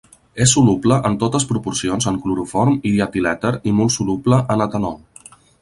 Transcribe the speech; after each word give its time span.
És 0.45 0.53
soluble 0.55 0.97
en 1.09 1.17
totes 1.23 1.45
proporcions 1.51 2.09
en 2.13 2.17
cloroform 2.25 2.79
i 2.79 2.97
dietilèter 2.97 3.55
i 3.73 3.77
molt 3.81 3.97
soluble 4.01 4.45
en 4.57 4.69
etanol. 4.71 4.99